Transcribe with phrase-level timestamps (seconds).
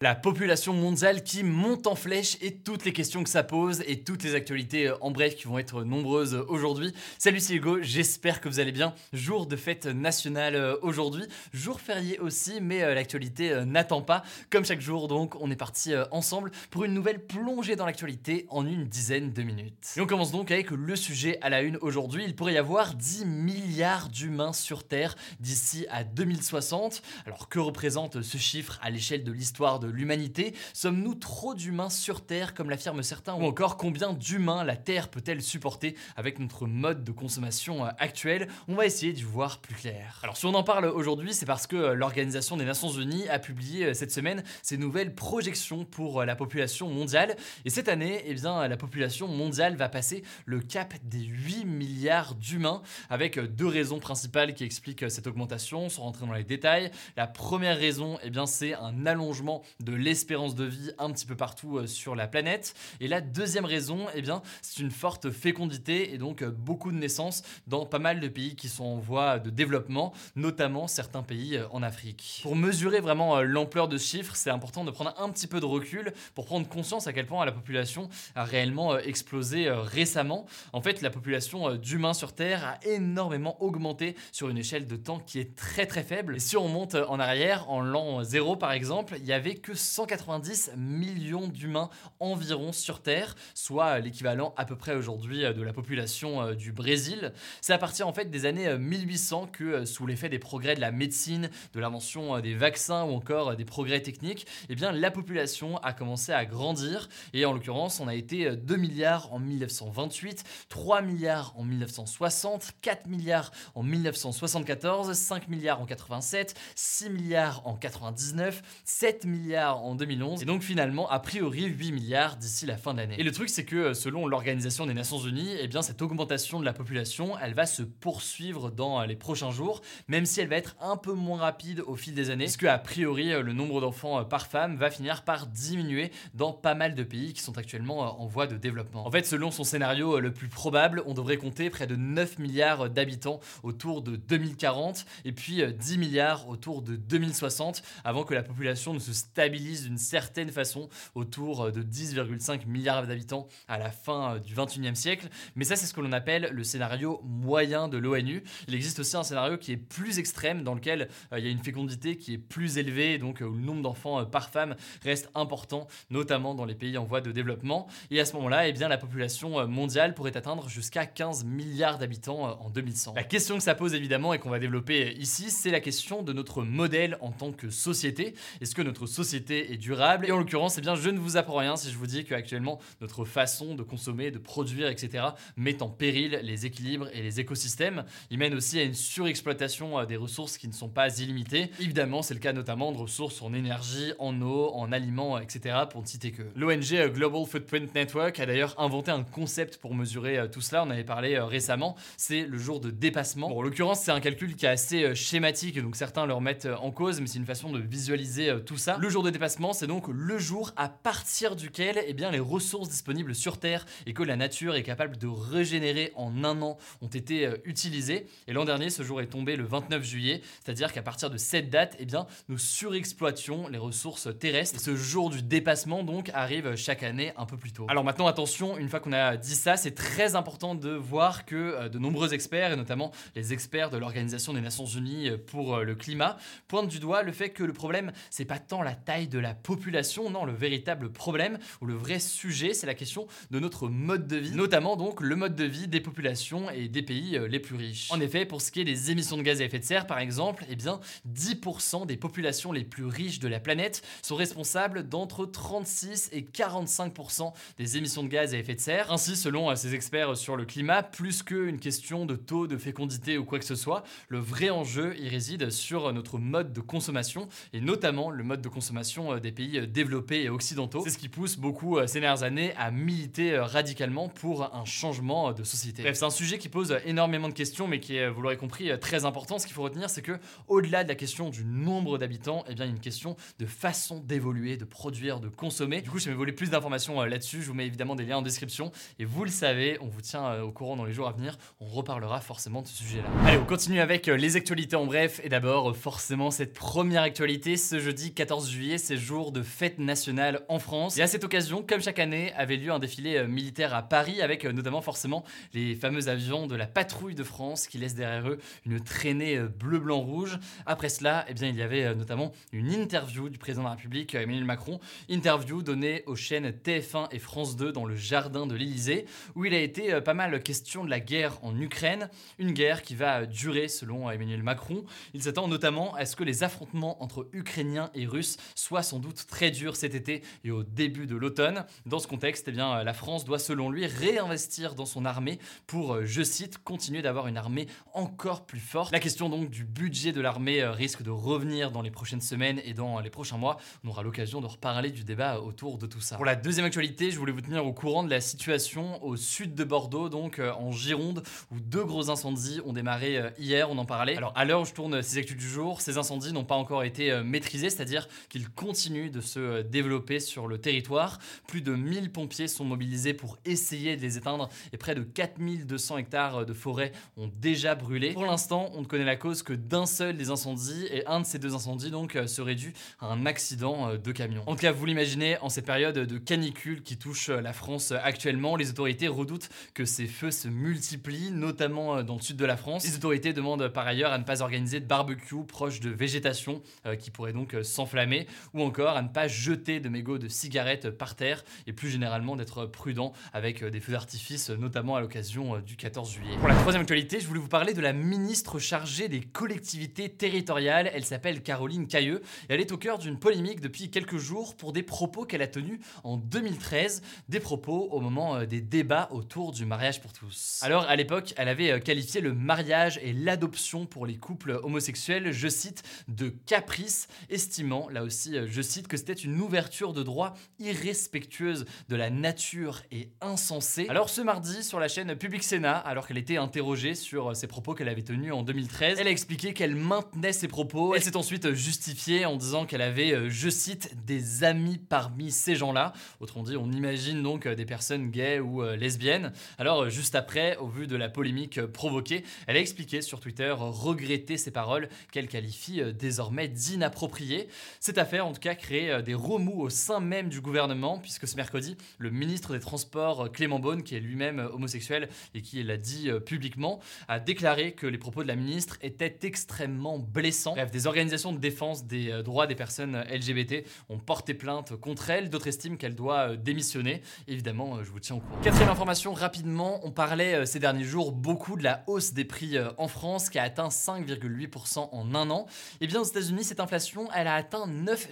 [0.00, 4.04] La population mondiale qui monte en flèche et toutes les questions que ça pose et
[4.04, 6.94] toutes les actualités euh, en bref qui vont être nombreuses aujourd'hui.
[7.18, 8.94] Salut c'est Hugo, j'espère que vous allez bien.
[9.12, 14.22] Jour de fête nationale euh, aujourd'hui, jour férié aussi, mais euh, l'actualité n'attend pas.
[14.50, 18.64] Comme chaque jour donc, on est parti ensemble pour une nouvelle plongée dans l'actualité en
[18.64, 19.94] une dizaine de minutes.
[19.96, 22.22] Et on commence donc avec le sujet à la une aujourd'hui.
[22.24, 27.02] Il pourrait y avoir 10 milliards d'humains sur Terre d'ici à 2060.
[27.26, 32.24] Alors que représente ce chiffre à l'échelle de l'histoire de l'humanité Sommes-nous trop d'humains sur
[32.24, 37.04] Terre, comme l'affirment certains Ou encore, combien d'humains la Terre peut-elle supporter avec notre mode
[37.04, 38.48] de consommation euh, actuel?
[38.68, 40.20] On va essayer d'y voir plus clair.
[40.22, 43.38] Alors si on en parle aujourd'hui, c'est parce que euh, l'Organisation des Nations Unies a
[43.38, 47.36] publié euh, cette semaine ses nouvelles projections pour la population mondiale.
[47.64, 52.34] Et cette année, eh bien, la population mondiale va passer le cap des 8 milliards
[52.34, 56.90] d'humains, avec deux raisons principales qui expliquent cette augmentation, sans rentrer dans les détails.
[57.16, 61.36] La première raison, eh bien, c'est un allongement de l'espérance de vie un petit peu
[61.36, 62.74] partout euh, sur la planète.
[63.00, 66.96] Et la deuxième raison, eh bien, c'est une forte fécondité et donc euh, beaucoup de
[66.96, 71.56] naissances dans pas mal de pays qui sont en voie de développement, notamment certains pays
[71.56, 72.40] euh, en Afrique.
[72.42, 75.64] Pour mesurer vraiment l'ampleur de ce chiffre, c'est important de prendre un petit peu de
[75.64, 80.46] recul pour prendre conscience à quel point la population a réellement explosé récemment.
[80.72, 85.20] En fait, la population d'humains sur Terre a énormément augmenté sur une échelle de temps
[85.20, 86.36] qui est très très faible.
[86.36, 89.67] Et si on monte en arrière, en l'an 0 par exemple, il y avait que
[89.74, 95.72] 190 millions d'humains environ sur Terre, soit l'équivalent à peu près aujourd'hui euh, de la
[95.72, 97.32] population euh, du Brésil.
[97.60, 100.80] C'est à partir en fait des années 1800 euh, que, sous l'effet des progrès de
[100.80, 105.78] la médecine, de l'invention des vaccins ou encore des progrès techniques, eh bien la population
[105.78, 111.02] a commencé à grandir et en l'occurrence on a été 2 milliards en 1928, 3
[111.02, 118.62] milliards en 1960, 4 milliards en 1974, 5 milliards en 87, 6 milliards en 99,
[118.84, 122.98] 7 milliards en 2011 et donc finalement a priori 8 milliards d'ici la fin de
[122.98, 123.16] l'année.
[123.18, 126.60] Et le truc c'est que euh, selon l'Organisation des Nations Unies, eh bien cette augmentation
[126.60, 130.48] de la population, elle va se poursuivre dans euh, les prochains jours, même si elle
[130.48, 133.52] va être un peu moins rapide au fil des années, puisque a priori euh, le
[133.52, 137.58] nombre d'enfants par femme va finir par diminuer dans pas mal de pays qui sont
[137.58, 139.06] actuellement en voie de développement.
[139.06, 142.90] En fait, selon son scénario le plus probable, on devrait compter près de 9 milliards
[142.90, 148.94] d'habitants autour de 2040 et puis 10 milliards autour de 2060 avant que la population
[148.94, 154.34] ne se stabilise d'une certaine façon autour euh, de 10,5 milliards d'habitants à la fin
[154.34, 155.28] euh, du 21e siècle.
[155.56, 158.42] Mais ça, c'est ce que l'on appelle le scénario moyen de l'ONU.
[158.66, 161.50] Il existe aussi un scénario qui est plus extrême, dans lequel euh, il y a
[161.50, 166.54] une fécondité qui est plus élevée, donc le nombre d'enfants par femme reste important, notamment
[166.54, 167.88] dans les pays en voie de développement.
[168.10, 172.60] Et à ce moment-là, eh bien, la population mondiale pourrait atteindre jusqu'à 15 milliards d'habitants
[172.60, 173.14] en 2100.
[173.14, 176.32] La question que ça pose évidemment et qu'on va développer ici, c'est la question de
[176.32, 178.34] notre modèle en tant que société.
[178.60, 180.26] Est-ce que notre société société est durable.
[180.26, 182.80] Et en l'occurrence, eh bien, je ne vous apprends rien si je vous dis qu'actuellement,
[183.00, 185.26] notre façon de consommer, de produire, etc.,
[185.56, 188.04] met en péril les équilibres et les écosystèmes.
[188.30, 191.70] Il mène aussi à une surexploitation euh, des ressources qui ne sont pas illimitées.
[191.78, 196.02] Évidemment, c'est le cas notamment de ressources en énergie, en eau, en aliments, etc., pour
[196.02, 196.42] ne citer que.
[196.56, 200.84] L'ONG euh, Global Footprint Network a d'ailleurs inventé un concept pour mesurer euh, tout cela.
[200.84, 201.96] On avait parlé récemment.
[202.16, 203.56] C'est le jour de dépassement.
[203.56, 207.20] En l'occurrence, c'est un calcul qui est assez schématique, donc certains le remettent en cause,
[207.20, 208.96] mais c'est une façon de visualiser tout ça.
[208.98, 212.88] Le jour de dépassement, c'est donc le jour à partir duquel eh bien, les ressources
[212.88, 217.08] disponibles sur Terre et que la nature est capable de régénérer en un an ont
[217.08, 218.26] été euh, utilisées.
[218.46, 221.70] Et l'an dernier, ce jour est tombé le 29 juillet, c'est-à-dire qu'à partir de cette
[221.70, 224.76] date, eh bien, nous surexploitions les ressources terrestres.
[224.76, 227.86] Et ce jour du dépassement donc arrive chaque année un peu plus tôt.
[227.88, 231.56] Alors maintenant, attention, une fois qu'on a dit ça, c'est très important de voir que
[231.56, 235.84] euh, de nombreux experts, et notamment les experts de l'Organisation des Nations Unies pour euh,
[235.84, 236.36] le climat,
[236.68, 239.54] pointent du doigt le fait que le problème, c'est pas tant la taille de la
[239.54, 244.26] population, non, le véritable problème ou le vrai sujet, c'est la question de notre mode
[244.26, 247.58] de vie, notamment donc le mode de vie des populations et des pays euh, les
[247.58, 248.12] plus riches.
[248.12, 250.18] En effet, pour ce qui est des émissions de gaz à effet de serre, par
[250.18, 255.46] exemple, eh bien, 10% des populations les plus riches de la planète sont responsables d'entre
[255.46, 259.10] 36 et 45% des émissions de gaz à effet de serre.
[259.10, 263.38] Ainsi, selon euh, ces experts sur le climat, plus qu'une question de taux de fécondité
[263.38, 267.48] ou quoi que ce soit, le vrai enjeu y réside sur notre mode de consommation
[267.72, 268.97] et notamment le mode de consommation
[269.32, 271.02] euh, des pays développés et occidentaux.
[271.04, 275.64] C'est ce qui pousse beaucoup ces dernières années à militer radicalement pour un changement de
[275.64, 276.02] société.
[276.02, 278.90] Bref, c'est un sujet qui pose énormément de questions, mais qui est, vous l'aurez compris,
[279.00, 279.58] très important.
[279.58, 282.84] Ce qu'il faut retenir, c'est que au-delà de la question du nombre d'habitants, eh bien,
[282.84, 286.00] il y a une question de façon d'évoluer, de produire, de consommer.
[286.00, 288.38] Du coup, si vous voulez plus d'informations euh, là-dessus, je vous mets évidemment des liens
[288.38, 288.90] en description.
[289.18, 291.58] Et vous le savez, on vous tient euh, au courant dans les jours à venir.
[291.80, 293.28] On reparlera forcément de ce sujet-là.
[293.44, 295.40] Allez, on continue avec euh, les actualités en bref.
[295.44, 300.62] Et d'abord, forcément, cette première actualité, ce jeudi 14 juillet, c'est jour de fête nationale
[300.68, 301.18] en France.
[301.18, 304.64] Et à cette occasion, comme chaque année, avait lieu un défilé militaire à Paris avec
[304.64, 305.44] notamment forcément
[305.74, 309.98] les fameux avions de la patrouille de France qui laissent derrière eux une traînée bleu,
[309.98, 310.58] blanc, rouge.
[310.86, 314.34] Après cela, eh bien, il y avait notamment une interview du président de la République,
[314.34, 319.26] Emmanuel Macron, interview donnée aux chaînes TF1 et France 2 dans le jardin de l'Élysée,
[319.54, 323.02] où il a été euh, pas mal question de la guerre en Ukraine, une guerre
[323.02, 325.04] qui va durer selon Emmanuel Macron.
[325.34, 329.46] Il s'attend notamment à ce que les affrontements entre Ukrainiens et Russes soient sans doute
[329.46, 331.84] très durs cet été et au début de l'automne.
[332.06, 336.14] Dans ce contexte, eh bien, la France doit selon lui réinvestir dans son armée pour,
[336.14, 339.12] euh, je cite, continuer d'avoir une armée encore plus forte.
[339.12, 342.80] La question donc du budget de l'armée euh, risque de revenir dans les prochaines semaines
[342.84, 343.78] et dans les prochains mois.
[344.04, 346.36] On aura l'occasion de reparler du débat autour de tout ça.
[346.36, 349.74] Pour la deuxième actualité, je voulais vous tenir au courant de la situation au sud
[349.74, 353.98] de Bordeaux, donc euh, en Gironde, où deux gros incendies ont démarré euh, hier, on
[353.98, 354.36] en parlait.
[354.36, 357.04] Alors à l'heure où je tourne ces actus du jour, ces incendies n'ont pas encore
[357.04, 361.38] été euh, maîtrisés, c'est-à-dire qu'ils continuent de se développer sur le territoire.
[361.66, 366.18] Plus de 1000 pompiers sont mobilisés pour essayer de les éteindre et près de 4200
[366.18, 368.32] hectares de forêt ont déjà brûlé.
[368.32, 371.46] Pour l'instant, on ne connaît la cause que d'un seul des incendies et un de
[371.46, 374.62] ces deux incendies donc serait dû à un accident de camion.
[374.66, 378.76] En tout cas, vous l'imaginez, en cette période de canicule qui touche la France actuellement,
[378.76, 383.04] les autorités redoutent que ces feux se multiplient, notamment dans le sud de la France.
[383.04, 387.16] Les autorités demandent par ailleurs à ne pas organiser de barbecue proche de végétation euh,
[387.16, 391.10] qui pourrait donc euh, s'enflammer, ou encore à ne pas jeter de mégots de cigarettes
[391.10, 395.78] par terre, et plus généralement d'être prudent avec euh, des feux d'artifice, notamment à l'occasion
[395.80, 396.56] du 14 juillet.
[396.58, 401.10] Pour la troisième actualité, je voulais vous parler de la ministre chargée des collectivités territoriales.
[401.14, 404.92] Elle s'appelle Caroline Cailleux, et elle est au cœur d'une polémique depuis quelques jours pour
[404.92, 409.84] des propos qu'elle a tenus en 2013, des propos au moment des débats autour du
[409.86, 410.80] mariage pour tous.
[410.82, 415.68] Alors à l'époque, elle avait qualifié le mariage et l'adoption pour les couples homosexuels, je
[415.68, 421.84] cite, de caprice, estimant, là aussi, je cite, que c'était une ouverture de droit irrespectueuse
[422.08, 424.06] de la nature et insensée.
[424.08, 427.94] Alors ce mardi, sur la chaîne Public Sénat, alors qu'elle était interrogée sur ces propos
[427.94, 431.14] qu'elle avait tenus en 2013, elle a expliqué qu'elle maintenait ses propos.
[431.14, 436.12] Elle s'est ensuite justifiée en disant qu'elle avait, je cite, des amis parmi ces gens-là.
[436.40, 439.52] Autrement dit, on imagine donc des personnes gays ou euh, lesbiennes.
[439.78, 444.56] Alors juste après, au vu de la polémique provoquée, elle a expliqué sur Twitter regretter
[444.56, 447.68] ces paroles qu'elle qualifie euh, désormais d'inappropriées.
[448.00, 451.46] Cette affaire, en tout cas, crée euh, des remous au sein même du gouvernement, puisque
[451.46, 455.96] ce mercredi, le ministre des Transports, Clément Beaune, qui est lui-même homosexuel et qui l'a
[455.96, 460.74] dit publiquement, a déclaré que les propos de la ministre étaient extrêmement blessants.
[460.92, 465.68] Des organisations de défense des droits des personnes LGBT ont porté plainte contre elle, d'autres
[465.68, 467.22] estiment qu'elle doit démissionner.
[467.46, 468.60] Évidemment, je vous tiens au courant.
[468.62, 473.08] Quatrième information, rapidement, on parlait ces derniers jours beaucoup de la hausse des prix en
[473.08, 475.66] France qui a atteint 5,8% en un an.
[476.00, 477.86] Eh bien aux États-Unis, cette inflation, elle a atteint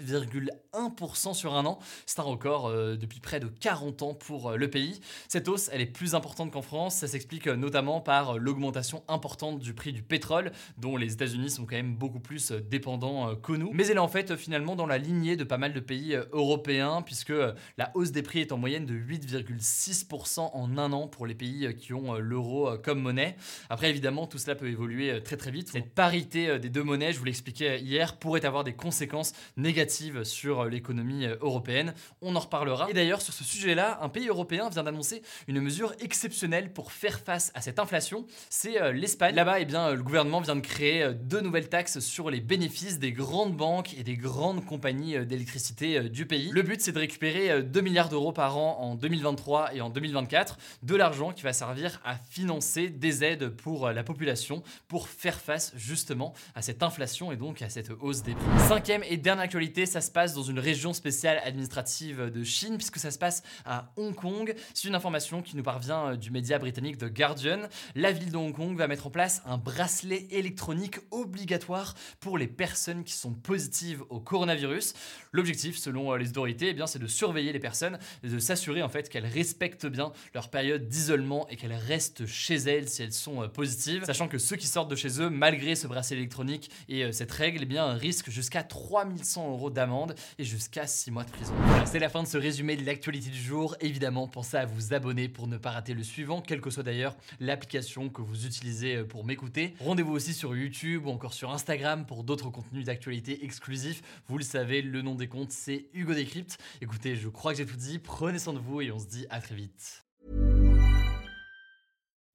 [0.06, 1.78] 9,1% sur un an.
[2.06, 5.00] C'est un record depuis près de 40 ans pour le pays.
[5.28, 6.96] Cette hausse, elle est plus importante qu'en France.
[6.96, 11.76] Ça s'explique notamment par l'augmentation importante du prix du pétrole, dont les États-Unis sont quand
[11.76, 13.70] même beaucoup plus dépendants que nous.
[13.72, 17.02] Mais elle est en fait finalement dans la lignée de pas mal de pays européens,
[17.02, 17.32] puisque
[17.78, 21.74] la hausse des prix est en moyenne de 8,6% en un an pour les pays
[21.76, 23.36] qui ont l'euro comme monnaie.
[23.70, 25.68] Après, évidemment, tout cela peut évoluer très très vite.
[25.68, 29.75] Cette parité des deux monnaies, je vous l'expliquais hier, pourrait avoir des conséquences négatives
[30.24, 31.94] sur l'économie européenne.
[32.22, 32.88] On en reparlera.
[32.90, 37.20] Et d'ailleurs, sur ce sujet-là, un pays européen vient d'annoncer une mesure exceptionnelle pour faire
[37.20, 38.26] face à cette inflation.
[38.48, 39.34] C'est l'Espagne.
[39.34, 43.12] Là-bas, eh bien, le gouvernement vient de créer deux nouvelles taxes sur les bénéfices des
[43.12, 46.50] grandes banques et des grandes compagnies d'électricité du pays.
[46.52, 50.58] Le but, c'est de récupérer 2 milliards d'euros par an en 2023 et en 2024,
[50.82, 55.72] de l'argent qui va servir à financer des aides pour la population pour faire face
[55.76, 58.44] justement à cette inflation et donc à cette hausse des prix.
[58.68, 62.98] Cinquième et dernière actualité ça se passe dans une région spéciale administrative de Chine, puisque
[62.98, 64.54] ça se passe à Hong Kong.
[64.74, 67.62] C'est une information qui nous parvient euh, du média britannique The Guardian.
[67.94, 72.46] La ville de Hong Kong va mettre en place un bracelet électronique obligatoire pour les
[72.46, 74.94] personnes qui sont positives au coronavirus.
[75.32, 78.88] L'objectif, selon euh, les autorités, eh c'est de surveiller les personnes et de s'assurer en
[78.88, 83.42] fait qu'elles respectent bien leur période d'isolement et qu'elles restent chez elles si elles sont
[83.42, 87.12] euh, positives, sachant que ceux qui sortent de chez eux, malgré ce bracelet électronique et
[87.12, 91.54] cette règle, eh bien, risquent jusqu'à 3100 euros d'amende et jusqu'à 6 mois de prison.
[91.84, 93.76] c'est la fin de ce résumé de l'actualité du jour.
[93.80, 97.16] Évidemment, pensez à vous abonner pour ne pas rater le suivant, quelle que soit d'ailleurs
[97.40, 99.74] l'application que vous utilisez euh, pour m'écouter.
[99.80, 104.02] Rendez-vous aussi sur YouTube ou encore sur Instagram pour d'autres contenus d'actualité exclusifs.
[104.28, 106.58] Vous le savez, le nom des comptes, c'est Hugo Décrypte.
[106.80, 107.98] Écoutez, je crois que j'ai tout dit.
[107.98, 110.02] Prenez soin de vous et on se dit à très vite.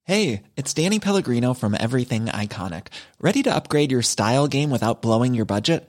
[0.04, 2.88] Hey, it's Danny Pellegrino from Everything Iconic.
[3.20, 5.88] Ready to upgrade your style game without blowing your budget?